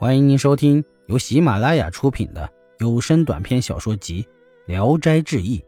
[0.00, 4.22] 欢迎您收听由喜马拉雅出品的有声短篇小说集
[4.64, 5.58] 《聊斋志异》，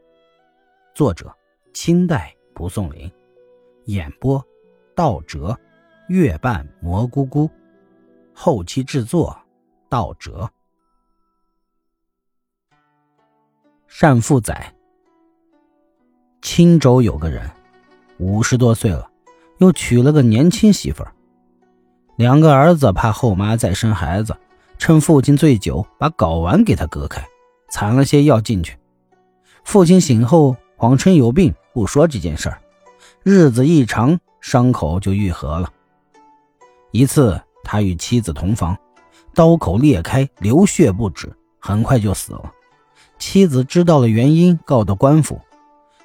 [0.94, 1.30] 作者
[1.74, 3.12] 清代蒲松龄，
[3.84, 4.42] 演播
[4.96, 5.54] 道哲、
[6.08, 7.50] 月半蘑菇菇，
[8.32, 9.38] 后期制作
[9.90, 10.50] 道哲。
[14.00, 14.74] 单富仔，
[16.40, 17.50] 青州有个人，
[18.16, 19.10] 五十多岁了，
[19.58, 21.14] 又娶了个年轻媳妇儿。
[22.16, 24.36] 两个儿子怕后妈再生孩子，
[24.78, 27.26] 趁父亲醉酒，把睾丸给他割开，
[27.70, 28.76] 掺了些药进去。
[29.64, 32.58] 父亲醒后，谎称有病，不说这件事儿。
[33.22, 35.70] 日子一长，伤口就愈合了。
[36.90, 38.76] 一次，他与妻子同房，
[39.34, 42.52] 刀口裂开，流血不止，很快就死了。
[43.18, 45.40] 妻子知道了原因，告到官府。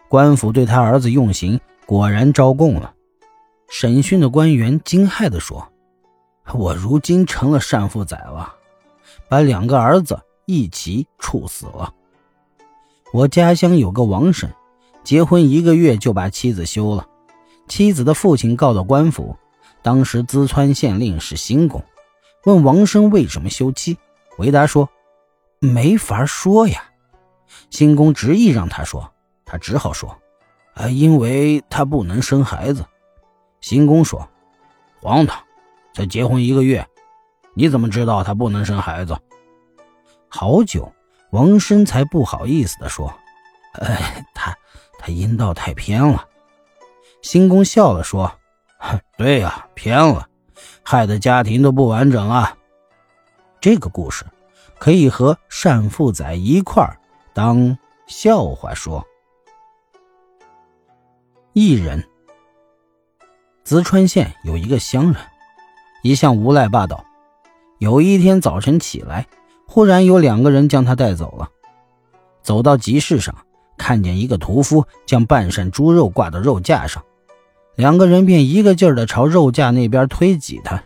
[0.07, 2.93] 官府对他儿子用刑，果然招供了。
[3.69, 5.67] 审讯的官员惊骇地说
[6.53, 8.53] ：“我如今成了善父仔了，
[9.27, 11.93] 把两个儿子一起处死了。
[13.13, 14.53] 我家乡有个王婶，
[15.03, 17.07] 结婚一个月就把妻子休了。
[17.67, 19.35] 妻子的父亲告到官府，
[19.81, 21.83] 当时淄川县令是新公，
[22.45, 23.97] 问王生为什么休妻，
[24.35, 24.89] 回答说：
[25.59, 26.83] 没法说呀。”
[27.69, 29.11] 新公执意让他说，
[29.45, 30.17] 他只好说
[30.75, 32.85] ：“啊，因为他不能生孩子。”
[33.59, 34.27] 新公说
[35.01, 35.41] ：“荒唐，
[35.97, 36.87] 才结婚一个月，
[37.55, 39.17] 你怎么知道他不能生孩子？”
[40.29, 40.93] 好久，
[41.31, 43.11] 王生才不好意思地说
[43.81, 44.55] ：“哎，他
[44.99, 46.23] 他阴道太偏了。”
[47.23, 48.31] 新公笑了说
[49.17, 50.29] ：“对呀，偏了，
[50.83, 52.55] 害得家庭都不完整了。”
[53.59, 54.23] 这个故事
[54.77, 56.99] 可以和单富仔一块儿。
[57.33, 57.75] 当
[58.05, 59.03] 笑话说。
[61.53, 62.07] 一人，
[63.65, 65.15] 淄川县有一个乡人，
[66.07, 67.03] 一向无赖霸道。
[67.79, 69.27] 有一天早晨起来，
[69.67, 71.49] 忽然有两个人将他带走了。
[72.41, 73.35] 走到集市上，
[73.77, 77.03] 看见一个屠夫将半扇猪肉挂到肉架上，
[77.75, 80.81] 两个人便一个劲儿的朝肉架那边推挤他。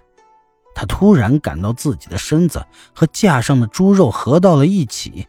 [0.74, 2.66] 他突然感到自己的身子
[2.96, 5.28] 和架上的猪肉合到了一起。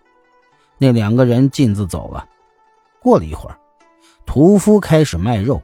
[0.79, 2.25] 那两个人径自走了。
[3.03, 3.59] 过了一会儿，
[4.25, 5.61] 屠夫开始卖肉，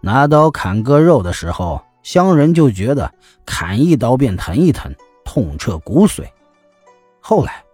[0.00, 3.12] 拿刀砍割肉的时候，乡人就觉得
[3.46, 6.24] 砍一刀便疼一疼，痛彻骨髓。
[7.20, 7.64] 后来，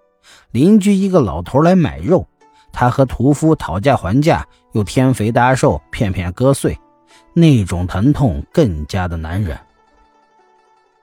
[0.51, 2.27] 邻居一个老头来买肉，
[2.73, 6.79] 他和屠夫讨价还价，又添肥搭瘦，片片割碎，
[7.33, 9.59] 那种疼痛更加的难忍。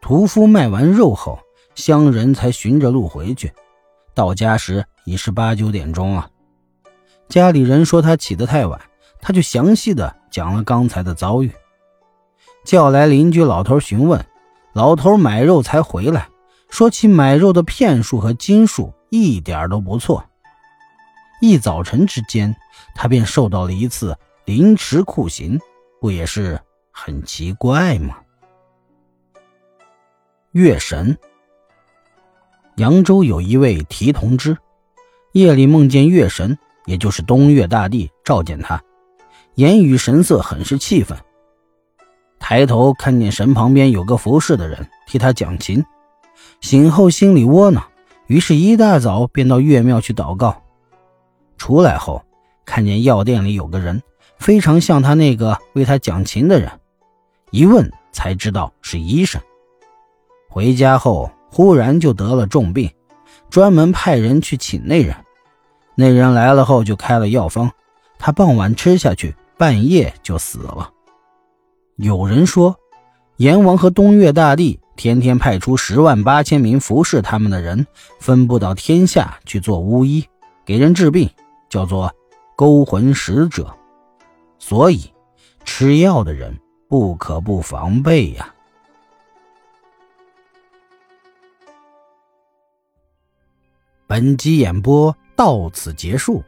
[0.02, 1.40] 屠夫卖完肉后，
[1.74, 3.52] 乡人才寻着路回去。
[4.14, 6.30] 到家时已是八九点钟了，
[7.28, 8.80] 家里人说他起得太晚，
[9.20, 11.52] 他就详细的讲了刚才的遭遇。
[12.66, 14.26] 叫来邻居老头询问，
[14.74, 16.28] 老头买肉才回来，
[16.68, 20.26] 说起买肉的片数和斤数一点都不错。
[21.42, 22.56] 一早晨之间，
[22.96, 25.60] 他便受到了一次凌迟酷刑，
[26.02, 26.60] 不也是
[26.92, 28.18] 很奇怪吗？
[30.52, 31.16] 月神。
[32.78, 34.58] 扬州有一位提童之，
[35.34, 38.82] 夜里梦见月神，也就是东岳大帝召见他，
[39.54, 41.16] 言语神色很是气愤。
[42.48, 45.84] 抬头看见神旁边有个服侍的人替他讲琴，
[46.62, 47.84] 醒后心里窝囊，
[48.28, 50.62] 于是一大早便到岳庙去祷告。
[51.58, 52.24] 出来后
[52.64, 54.04] 看见药店里有个人，
[54.38, 56.70] 非常像他那个为他讲琴的人，
[57.50, 59.42] 一问才知道是医生。
[60.48, 61.32] 回家后。
[61.50, 62.92] 忽然就得了重病，
[63.50, 65.16] 专门派人去请那人。
[65.96, 67.72] 那人来了后就开了药方，
[68.20, 70.92] 他傍晚吃下去，半夜就死了。
[71.96, 72.78] 有人说，
[73.38, 77.88] 阎王和东岳大帝天天派出十万八千名服侍他们的人，
[78.20, 80.26] 分布到天下去做巫医，
[80.66, 81.30] 给人治病，
[81.70, 82.14] 叫做
[82.58, 83.74] 勾魂使者。
[84.60, 85.10] 所以，
[85.64, 88.54] 吃药的人不可不防备呀。
[94.06, 96.44] 本集演播到此结束，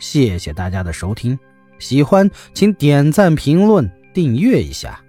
[0.00, 1.38] 谢谢大家的收听。
[1.78, 3.88] 喜欢请点赞、评论、
[4.18, 5.00] 订阅一下。